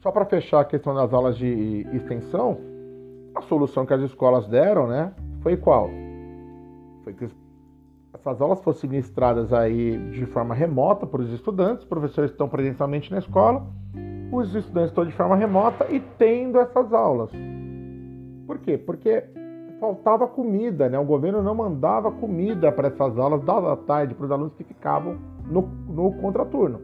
Só 0.01 0.11
para 0.11 0.25
fechar 0.25 0.61
a 0.61 0.65
questão 0.65 0.95
das 0.95 1.13
aulas 1.13 1.37
de 1.37 1.87
extensão, 1.93 2.57
a 3.35 3.43
solução 3.43 3.85
que 3.85 3.93
as 3.93 4.01
escolas 4.01 4.49
deram, 4.49 4.87
né, 4.87 5.13
foi 5.43 5.59
qual? 5.59 5.91
Foi 7.05 7.13
que 7.13 7.29
essas 8.15 8.41
aulas 8.41 8.63
fossem 8.63 8.89
ministradas 8.89 9.53
aí 9.53 9.99
de 10.11 10.25
forma 10.27 10.55
remota 10.55 11.07
para 11.07 11.21
os 11.21 11.31
estudantes, 11.31 11.83
os 11.83 11.89
professores 11.89 12.31
estão 12.31 12.49
presencialmente 12.49 13.11
na 13.11 13.19
escola, 13.19 13.67
os 14.33 14.55
estudantes 14.55 14.91
estão 14.91 15.05
de 15.05 15.13
forma 15.13 15.37
remota 15.37 15.87
e 15.91 16.01
tendo 16.17 16.59
essas 16.59 16.93
aulas. 16.95 17.31
Por 18.47 18.59
quê? 18.59 18.79
Porque 18.79 19.25
faltava 19.79 20.27
comida, 20.27 20.89
né? 20.89 20.99
O 20.99 21.05
governo 21.05 21.43
não 21.43 21.55
mandava 21.55 22.11
comida 22.11 22.73
para 22.73 22.89
essas 22.89 23.19
aulas 23.19 23.43
da 23.43 23.77
tarde 23.77 24.15
para 24.15 24.25
os 24.25 24.33
alunos 24.33 24.55
que 24.55 24.65
ficavam 24.65 25.19
no, 25.47 25.63
no 25.89 26.13
contraturno. 26.15 26.81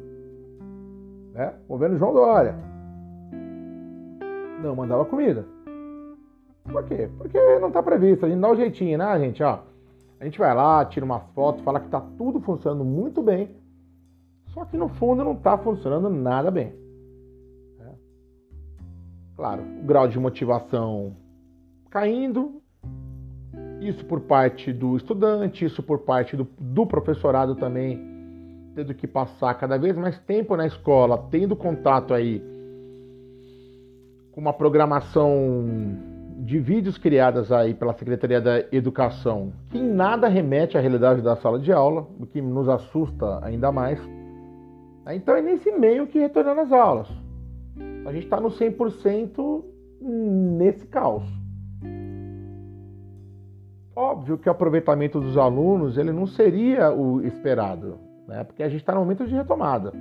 Né? 1.33 1.55
O 1.67 1.73
governo 1.73 1.97
João 1.99 2.13
Dória 2.13 2.76
não 4.67 4.77
mandava 4.77 5.05
comida. 5.05 5.47
Por 6.65 6.85
quê? 6.85 7.09
Porque 7.17 7.39
não 7.59 7.69
está 7.69 7.83
previsto. 7.83 8.27
A 8.27 8.29
gente 8.29 8.41
dá 8.41 8.51
um 8.51 8.57
jeitinho, 8.57 8.99
né, 8.99 9.19
gente? 9.19 9.43
Ó, 9.43 9.61
a 10.19 10.25
gente 10.25 10.39
vai 10.39 10.55
lá, 10.55 10.85
tira 10.85 11.05
umas 11.05 11.23
fotos, 11.35 11.63
fala 11.63 11.81
que 11.81 11.87
está 11.87 12.01
tudo 12.01 12.41
funcionando 12.41 12.85
muito 12.85 13.23
bem. 13.23 13.51
Só 14.49 14.65
que 14.65 14.77
no 14.77 14.89
fundo 14.89 15.23
não 15.23 15.33
está 15.33 15.57
funcionando 15.59 16.09
nada 16.09 16.51
bem. 16.51 16.75
É. 17.81 17.91
Claro, 19.37 19.63
o 19.63 19.87
grau 19.87 20.09
de 20.09 20.19
motivação 20.19 21.15
caindo, 21.91 22.63
isso 23.81 24.05
por 24.07 24.21
parte 24.21 24.73
do 24.73 24.97
estudante, 24.97 25.65
isso 25.65 25.83
por 25.83 26.01
parte 26.01 26.37
do, 26.37 26.49
do 26.59 26.87
professorado 26.87 27.55
também, 27.55 28.01
tendo 28.75 28.95
que 28.95 29.07
passar 29.07 29.55
cada 29.55 29.79
vez 29.79 29.97
mais 29.97 30.19
tempo 30.21 30.57
na 30.57 30.67
escola, 30.67 31.27
tendo 31.31 31.55
contato 31.55 32.13
aí 32.13 32.56
com 34.37 34.43
uma 34.43 34.53
programação 34.53 35.65
de 36.41 36.59
vídeos 36.59 36.99
criadas 36.99 37.51
aí 37.51 37.73
pela 37.73 37.95
Secretaria 37.95 38.39
da 38.39 38.59
Educação, 38.71 39.51
que 39.71 39.79
em 39.79 39.91
nada 39.95 40.29
remete 40.29 40.77
à 40.77 40.81
realidade 40.81 41.23
da 41.23 41.35
sala 41.37 41.59
de 41.59 41.73
aula, 41.73 42.07
o 42.21 42.27
que 42.27 42.43
nos 42.43 42.69
assusta 42.69 43.43
ainda 43.43 43.73
mais. 43.73 43.99
Então 45.09 45.35
é 45.35 45.41
nesse 45.41 45.73
meio 45.73 46.07
que 46.07 46.19
retornando 46.19 46.61
às 46.61 46.71
aulas. 46.71 47.09
A 48.05 48.13
gente 48.13 48.25
está 48.25 48.39
no 48.39 48.51
100% 48.51 49.65
nesse 50.03 50.87
caos. 50.87 51.25
Óbvio 53.97 54.37
que 54.37 54.51
o 54.51 54.53
aproveitamento 54.53 55.19
dos 55.19 55.39
alunos 55.39 55.97
ele 55.97 56.13
não 56.13 56.27
seria 56.27 56.93
o 56.93 57.23
esperado, 57.23 57.99
né? 58.29 58.45
porque 58.45 58.63
a 58.63 58.69
gente 58.69 58.81
está 58.81 58.93
no 58.93 59.01
momento 59.01 59.27
de 59.27 59.35
retomada. 59.35 59.95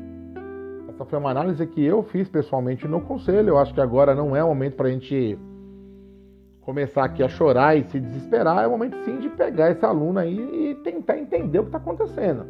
Essa 0.96 1.04
foi 1.04 1.20
uma 1.20 1.30
análise 1.30 1.68
que 1.68 1.84
eu 1.84 2.04
fiz 2.04 2.30
pessoalmente 2.30 2.88
no 2.88 3.02
conselho. 3.02 3.50
Eu 3.50 3.58
acho 3.58 3.74
que 3.74 3.82
agora 3.82 4.16
não 4.16 4.34
é 4.34 4.42
o 4.42 4.48
momento 4.48 4.78
para 4.78 4.88
a 4.88 4.92
gente 4.92 5.38
começar 6.62 7.04
aqui 7.04 7.22
a 7.22 7.28
chorar 7.28 7.76
e 7.78 7.84
se 7.84 8.00
desesperar. 8.00 8.64
É 8.64 8.68
o 8.68 8.72
momento 8.72 8.96
sim 9.04 9.20
de 9.20 9.28
pegar 9.28 9.72
esse 9.72 9.84
aluno 9.84 10.20
aí 10.20 10.72
e 10.72 10.76
tentar 10.76 11.18
entender 11.18 11.60
o 11.60 11.64
que 11.64 11.68
está 11.68 11.80
acontecendo. 11.80 12.46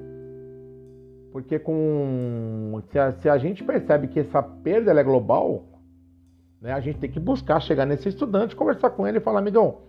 Porque 1.31 1.57
com 1.57 2.83
se 2.91 2.99
a, 2.99 3.13
se 3.13 3.27
a, 3.27 3.37
gente 3.39 3.63
percebe 3.63 4.09
que 4.09 4.19
essa 4.19 4.43
perda 4.43 4.91
é 4.91 5.03
global, 5.03 5.63
né, 6.61 6.71
a 6.71 6.79
gente 6.79 6.99
tem 6.99 7.09
que 7.09 7.19
buscar 7.19 7.59
chegar 7.59 7.87
nesse 7.87 8.09
estudante, 8.09 8.55
conversar 8.55 8.91
com 8.91 9.07
ele 9.07 9.17
e 9.17 9.21
falar, 9.21 9.39
amigão, 9.39 9.79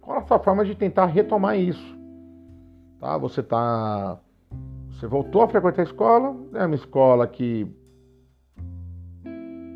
qual 0.00 0.16
a 0.16 0.22
sua 0.22 0.38
forma 0.38 0.64
de 0.64 0.74
tentar 0.74 1.04
retomar 1.06 1.58
isso? 1.58 1.98
Tá? 2.98 3.18
Você 3.18 3.42
tá. 3.42 4.18
Você 4.88 5.06
voltou 5.06 5.42
a 5.42 5.48
frequentar 5.48 5.82
a 5.82 5.84
escola, 5.84 6.34
é 6.54 6.64
uma 6.64 6.74
escola 6.74 7.26
que 7.26 7.70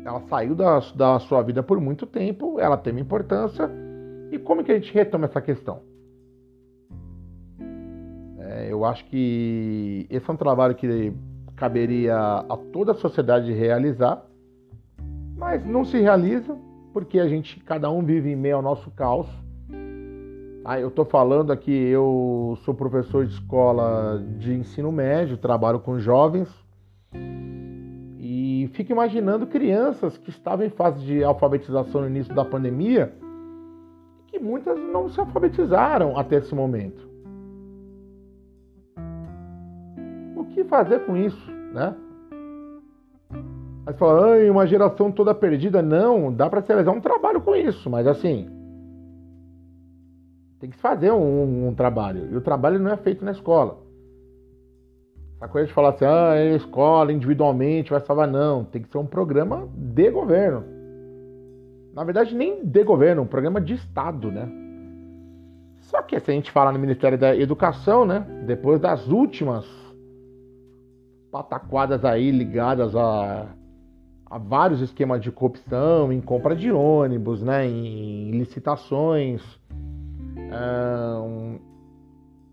ela 0.07 0.21
saiu 0.21 0.55
da, 0.55 0.79
da 0.95 1.19
sua 1.19 1.41
vida 1.41 1.61
por 1.61 1.81
muito 1.81 2.05
tempo, 2.05 2.57
ela 2.61 2.77
tem 2.77 2.93
uma 2.93 3.01
importância. 3.01 3.69
E 4.31 4.39
como 4.39 4.63
que 4.63 4.71
a 4.71 4.75
gente 4.75 4.93
retoma 4.93 5.25
essa 5.25 5.41
questão? 5.41 5.81
É, 8.39 8.71
eu 8.71 8.85
acho 8.85 9.03
que 9.07 10.07
esse 10.09 10.29
é 10.29 10.33
um 10.33 10.37
trabalho 10.37 10.75
que 10.75 11.13
caberia 11.57 12.15
a 12.15 12.57
toda 12.71 12.93
a 12.93 12.95
sociedade 12.95 13.51
realizar, 13.51 14.25
mas 15.35 15.65
não 15.65 15.83
se 15.83 15.99
realiza 15.99 16.57
porque 16.93 17.19
a 17.19 17.27
gente, 17.27 17.59
cada 17.59 17.91
um 17.91 18.01
vive 18.01 18.31
em 18.31 18.35
meio 18.35 18.55
ao 18.55 18.61
nosso 18.61 18.89
caos. 18.91 19.27
Ah, 20.63 20.79
eu 20.79 20.87
estou 20.87 21.03
falando 21.03 21.51
aqui, 21.51 21.71
eu 21.71 22.57
sou 22.63 22.73
professor 22.73 23.25
de 23.25 23.33
escola 23.33 24.23
de 24.37 24.53
ensino 24.53 24.89
médio, 24.89 25.37
trabalho 25.37 25.79
com 25.79 25.99
jovens 25.99 26.49
fico 28.77 28.91
imaginando 28.91 29.47
crianças 29.47 30.15
que 30.19 30.29
estavam 30.29 30.63
em 30.63 30.69
fase 30.69 31.03
de 31.03 31.23
alfabetização 31.23 32.01
no 32.01 32.07
início 32.07 32.33
da 32.35 32.45
pandemia, 32.45 33.11
que 34.27 34.37
muitas 34.37 34.77
não 34.77 35.09
se 35.09 35.19
alfabetizaram 35.19 36.15
até 36.15 36.35
esse 36.35 36.53
momento. 36.53 37.09
O 40.35 40.45
que 40.45 40.63
fazer 40.65 40.99
com 41.07 41.17
isso, 41.17 41.51
né? 41.73 41.95
Aí 43.87 43.93
você 43.93 43.97
fala, 43.97 44.37
uma 44.51 44.67
geração 44.67 45.11
toda 45.11 45.33
perdida. 45.33 45.81
Não, 45.81 46.31
dá 46.31 46.47
para 46.47 46.61
se 46.61 46.67
realizar 46.67 46.91
um 46.91 47.01
trabalho 47.01 47.41
com 47.41 47.55
isso, 47.55 47.89
mas 47.89 48.05
assim, 48.05 48.47
tem 50.59 50.69
que 50.69 50.77
fazer 50.77 51.11
um, 51.11 51.69
um, 51.69 51.73
trabalho. 51.73 52.29
E 52.31 52.35
o 52.35 52.41
trabalho 52.41 52.79
não 52.79 52.91
é 52.91 52.97
feito 52.97 53.25
na 53.25 53.31
escola. 53.31 53.86
Essa 55.37 55.47
coisa 55.47 55.67
de 55.67 55.73
falar 55.73 55.89
assim, 55.89 56.05
ah, 56.05 56.33
é 56.35 56.55
escola 56.55 57.13
individualmente 57.13 57.91
vai 57.91 58.01
salvar, 58.01 58.27
não. 58.27 58.65
Tem 58.65 58.81
que 58.81 58.89
ser 58.89 58.97
um 58.97 59.05
programa 59.05 59.69
de 59.73 60.09
governo. 60.09 60.63
Na 61.93 62.03
verdade, 62.03 62.35
nem 62.35 62.65
de 62.65 62.83
governo, 62.83 63.21
um 63.21 63.27
programa 63.27 63.61
de 63.61 63.75
Estado, 63.75 64.31
né? 64.31 64.49
Só 65.81 66.01
que 66.01 66.19
se 66.19 66.31
a 66.31 66.33
gente 66.33 66.51
falar 66.51 66.71
no 66.71 66.79
Ministério 66.79 67.17
da 67.17 67.35
Educação, 67.35 68.03
né? 68.03 68.25
Depois 68.47 68.79
das 68.79 69.07
últimas 69.07 69.65
pataquadas 71.31 72.03
aí 72.03 72.31
ligadas 72.31 72.95
a, 72.95 73.47
a 74.25 74.37
vários 74.39 74.81
esquemas 74.81 75.21
de 75.21 75.31
corrupção 75.31 76.11
em 76.11 76.19
compra 76.19 76.55
de 76.55 76.71
ônibus, 76.71 77.43
né? 77.43 77.67
Em 77.67 78.31
licitações 78.31 79.41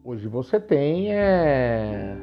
hoje 0.04 0.28
você 0.28 0.60
tem 0.60 1.12
é, 1.12 2.16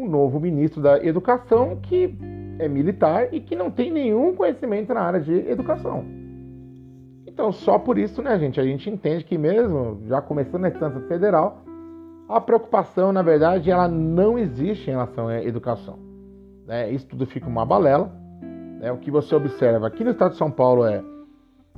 um 0.00 0.08
novo 0.08 0.40
ministro 0.40 0.80
da 0.80 1.04
Educação 1.04 1.76
que 1.76 2.16
é 2.58 2.68
militar 2.68 3.32
e 3.32 3.40
que 3.40 3.54
não 3.54 3.70
tem 3.70 3.90
nenhum 3.90 4.34
conhecimento 4.34 4.92
na 4.94 5.00
área 5.00 5.20
de 5.20 5.32
educação. 5.48 6.04
Então, 7.26 7.52
só 7.52 7.78
por 7.78 7.98
isso, 7.98 8.22
né, 8.22 8.38
gente, 8.38 8.60
a 8.60 8.64
gente 8.64 8.88
entende 8.90 9.24
que 9.24 9.38
mesmo 9.38 10.02
já 10.06 10.20
começando 10.20 10.62
na 10.62 10.68
instância 10.68 11.00
federal, 11.02 11.62
a 12.28 12.40
preocupação, 12.40 13.12
na 13.12 13.22
verdade, 13.22 13.70
ela 13.70 13.88
não 13.88 14.38
existe 14.38 14.88
em 14.88 14.92
relação 14.92 15.28
à 15.28 15.42
educação. 15.42 15.98
Né? 16.66 16.90
Isso 16.90 17.06
tudo 17.06 17.26
fica 17.26 17.48
uma 17.48 17.64
balela. 17.64 18.12
Né? 18.78 18.92
O 18.92 18.98
que 18.98 19.10
você 19.10 19.34
observa 19.34 19.86
aqui 19.86 20.04
no 20.04 20.10
estado 20.10 20.32
de 20.32 20.36
São 20.36 20.50
Paulo 20.50 20.84
é 20.84 21.02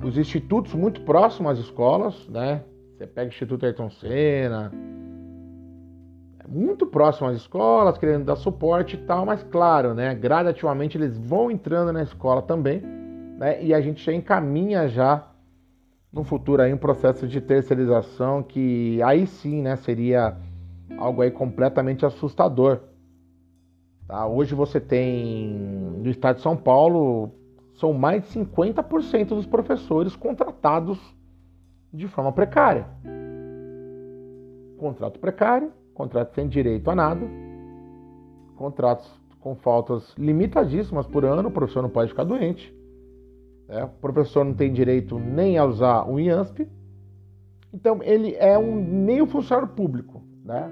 os 0.03 0.17
institutos 0.17 0.73
muito 0.73 1.01
próximos 1.01 1.53
às 1.53 1.59
escolas, 1.59 2.27
né? 2.27 2.63
Você 2.97 3.07
pega 3.07 3.27
o 3.27 3.33
Instituto 3.33 3.65
Ayrton 3.65 3.89
Senna, 3.89 4.71
é 4.73 5.12
muito 6.47 6.85
próximo 6.85 7.27
às 7.27 7.37
escolas, 7.37 7.97
querendo 7.97 8.25
dar 8.25 8.35
suporte 8.35 8.95
e 8.95 8.99
tal, 8.99 9.25
mas 9.25 9.43
claro, 9.43 9.93
né? 9.93 10.13
Gradativamente 10.13 10.97
eles 10.97 11.17
vão 11.17 11.49
entrando 11.49 11.91
na 11.91 12.03
escola 12.03 12.41
também, 12.41 12.81
né? 13.37 13.63
E 13.63 13.73
a 13.73 13.81
gente 13.81 14.03
já 14.03 14.13
encaminha 14.13 14.87
já 14.87 15.27
no 16.11 16.23
futuro 16.23 16.61
aí 16.61 16.73
um 16.73 16.77
processo 16.77 17.27
de 17.27 17.41
terceirização 17.41 18.43
que 18.43 19.01
aí 19.01 19.25
sim, 19.25 19.61
né? 19.61 19.75
Seria 19.77 20.37
algo 20.97 21.21
aí 21.21 21.31
completamente 21.31 22.05
assustador. 22.05 22.81
Tá? 24.07 24.27
Hoje 24.27 24.53
você 24.53 24.79
tem 24.79 25.49
no 25.97 26.09
estado 26.09 26.35
de 26.35 26.41
São 26.41 26.55
Paulo 26.55 27.31
são 27.75 27.93
mais 27.93 28.23
de 28.23 28.39
50% 28.39 29.29
dos 29.29 29.45
professores 29.45 30.15
contratados 30.15 30.99
de 31.91 32.07
forma 32.07 32.31
precária. 32.31 32.85
Contrato 34.77 35.19
precário, 35.19 35.71
contrato 35.93 36.33
sem 36.33 36.47
direito 36.47 36.89
a 36.89 36.95
nada, 36.95 37.25
contratos 38.55 39.09
com 39.39 39.55
faltas 39.55 40.13
limitadíssimas 40.17 41.05
por 41.05 41.25
ano, 41.25 41.49
o 41.49 41.51
professor 41.51 41.81
não 41.81 41.89
pode 41.89 42.09
ficar 42.09 42.23
doente, 42.23 42.73
né? 43.67 43.83
o 43.83 44.01
professor 44.01 44.43
não 44.43 44.53
tem 44.53 44.71
direito 44.71 45.19
nem 45.19 45.57
a 45.57 45.65
usar 45.65 46.09
o 46.09 46.19
IANSP, 46.19 46.67
então 47.73 48.01
ele 48.03 48.35
é 48.35 48.57
um 48.57 48.75
meio 48.75 49.25
funcionário 49.25 49.73
público, 49.73 50.21
né? 50.45 50.71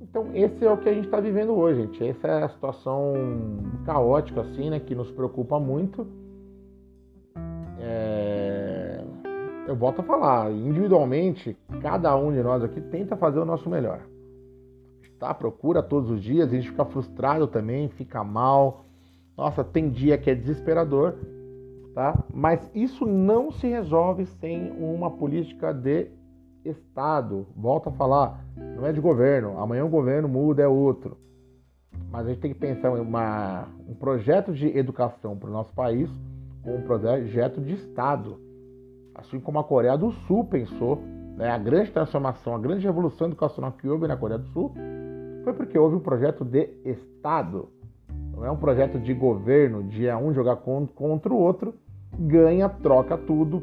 Então, 0.00 0.28
esse 0.34 0.62
é 0.62 0.70
o 0.70 0.76
que 0.76 0.90
a 0.90 0.92
gente 0.92 1.06
está 1.06 1.20
vivendo 1.20 1.54
hoje, 1.54 1.82
gente. 1.82 2.06
Essa 2.06 2.28
é 2.28 2.42
a 2.42 2.48
situação 2.50 3.14
caótica, 3.86 4.42
assim, 4.42 4.68
né? 4.68 4.78
Que 4.78 4.94
nos 4.94 5.10
preocupa 5.10 5.58
muito. 5.58 6.06
Eu 9.66 9.76
volto 9.76 10.00
a 10.00 10.04
falar, 10.04 10.50
individualmente, 10.50 11.56
cada 11.80 12.16
um 12.16 12.32
de 12.32 12.42
nós 12.42 12.64
aqui 12.64 12.80
tenta 12.80 13.16
fazer 13.16 13.38
o 13.38 13.44
nosso 13.44 13.70
melhor. 13.70 14.00
Tá? 15.20 15.32
Procura 15.32 15.80
todos 15.82 16.10
os 16.10 16.20
dias, 16.20 16.50
a 16.50 16.56
gente 16.56 16.70
fica 16.70 16.84
frustrado 16.84 17.46
também, 17.46 17.88
fica 17.90 18.24
mal. 18.24 18.86
Nossa, 19.36 19.62
tem 19.62 19.88
dia 19.88 20.18
que 20.18 20.28
é 20.28 20.34
desesperador, 20.34 21.14
tá? 21.94 22.24
Mas 22.34 22.68
isso 22.74 23.06
não 23.06 23.52
se 23.52 23.68
resolve 23.68 24.26
sem 24.26 24.72
uma 24.72 25.12
política 25.12 25.72
de 25.72 26.08
Estado. 26.64 27.46
Volto 27.56 27.88
a 27.88 27.92
falar, 27.92 28.44
não 28.56 28.84
é 28.84 28.92
de 28.92 29.00
governo. 29.00 29.58
Amanhã 29.60 29.84
o 29.84 29.88
governo 29.88 30.28
muda, 30.28 30.64
é 30.64 30.68
outro. 30.68 31.16
Mas 32.10 32.26
a 32.26 32.30
gente 32.30 32.40
tem 32.40 32.52
que 32.52 32.58
pensar 32.58 32.90
em 32.90 33.00
um 33.00 33.94
projeto 33.94 34.52
de 34.52 34.76
educação 34.76 35.36
para 35.36 35.48
o 35.48 35.52
nosso 35.52 35.72
país 35.72 36.10
com 36.62 36.76
um 36.76 36.82
projeto 36.82 37.60
de 37.60 37.74
Estado. 37.74 38.51
Assim 39.14 39.38
como 39.38 39.58
a 39.58 39.64
Coreia 39.64 39.96
do 39.96 40.12
Sul 40.12 40.44
pensou, 40.44 41.02
né, 41.36 41.50
a 41.50 41.58
grande 41.58 41.90
transformação, 41.90 42.54
a 42.54 42.58
grande 42.58 42.86
revolução 42.86 43.26
educacional 43.26 43.72
que 43.72 43.88
houve 43.88 44.06
na 44.06 44.16
Coreia 44.16 44.38
do 44.38 44.46
Sul 44.48 44.74
foi 45.44 45.52
porque 45.52 45.78
houve 45.78 45.96
um 45.96 46.00
projeto 46.00 46.44
de 46.44 46.68
Estado. 46.84 47.68
Não 48.34 48.44
é 48.44 48.50
um 48.50 48.56
projeto 48.56 48.98
de 48.98 49.12
governo, 49.12 49.82
de 49.82 50.08
um 50.10 50.32
jogar 50.32 50.56
contra 50.56 51.32
o 51.32 51.36
outro, 51.36 51.74
ganha, 52.18 52.68
troca 52.68 53.16
tudo, 53.16 53.62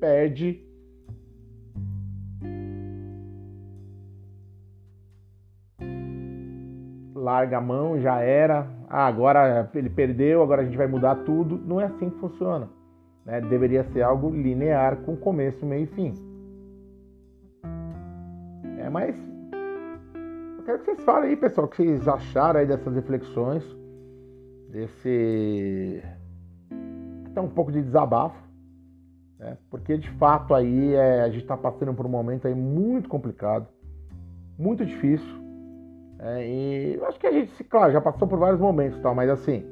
perde 0.00 0.68
larga 7.28 7.58
a 7.58 7.60
mão, 7.60 8.00
já 8.00 8.20
era. 8.20 8.66
Ah, 8.88 9.06
agora 9.06 9.68
ele 9.74 9.90
perdeu, 9.90 10.42
agora 10.42 10.62
a 10.62 10.64
gente 10.64 10.76
vai 10.76 10.86
mudar 10.86 11.16
tudo. 11.16 11.58
Não 11.58 11.80
é 11.80 11.84
assim 11.84 12.08
que 12.08 12.18
funciona. 12.18 12.68
Né? 13.28 13.42
Deveria 13.42 13.84
ser 13.92 14.00
algo 14.00 14.30
linear, 14.30 14.96
com 15.02 15.14
começo, 15.14 15.64
meio 15.66 15.84
e 15.84 15.86
fim. 15.88 16.14
É, 18.78 18.88
mas 18.88 19.14
eu 20.56 20.64
quero 20.64 20.78
que 20.78 20.86
vocês 20.86 21.02
falem 21.02 21.30
aí, 21.30 21.36
pessoal, 21.36 21.66
o 21.66 21.70
que 21.70 21.76
vocês 21.76 22.08
acharam 22.08 22.60
aí 22.60 22.66
dessas 22.66 22.94
reflexões, 22.94 23.62
desse 24.70 26.02
até 27.26 27.40
um 27.42 27.50
pouco 27.50 27.70
de 27.70 27.82
desabafo, 27.82 28.42
né? 29.38 29.58
porque 29.68 29.98
de 29.98 30.08
fato 30.12 30.54
aí 30.54 30.94
é, 30.94 31.20
a 31.20 31.28
gente 31.28 31.42
está 31.42 31.56
passando 31.56 31.92
por 31.92 32.06
um 32.06 32.08
momento 32.08 32.48
aí 32.48 32.54
muito 32.54 33.10
complicado, 33.10 33.68
muito 34.58 34.86
difícil. 34.86 35.36
É, 36.20 36.48
e 36.48 37.00
acho 37.04 37.20
que 37.20 37.26
a 37.26 37.32
gente, 37.32 37.62
claro, 37.64 37.92
já 37.92 38.00
passou 38.00 38.26
por 38.26 38.38
vários 38.38 38.60
momentos, 38.60 38.98
tal, 39.00 39.14
mas 39.14 39.28
assim, 39.28 39.64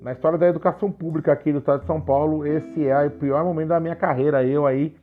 na 0.00 0.12
história 0.12 0.38
da 0.38 0.48
educação 0.48 0.90
pública 0.90 1.32
aqui 1.32 1.52
do 1.52 1.58
estado 1.58 1.80
de 1.80 1.86
São 1.86 2.00
Paulo, 2.00 2.46
esse 2.46 2.86
é 2.86 3.06
o 3.06 3.10
pior 3.10 3.44
momento 3.44 3.68
da 3.68 3.80
minha 3.80 3.96
carreira, 3.96 4.44
eu 4.44 4.66
aí 4.66 4.96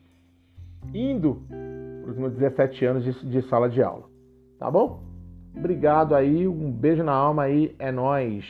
indo 0.94 1.42
para 2.02 2.12
os 2.12 2.18
meus 2.18 2.34
17 2.34 2.86
anos 2.86 3.04
de, 3.04 3.30
de, 3.30 3.42
sala 3.50 3.70
de 3.70 3.82
aula. 3.82 4.06
Tá 4.60 4.70
bom? 4.70 5.04
Obrigado 5.56 6.16
aí, 6.16 6.48
um 6.48 6.72
beijo 6.72 7.04
na 7.04 7.14
alma 7.14 7.44
aí, 7.44 7.76
é 7.80 7.92
nós. 7.92 8.46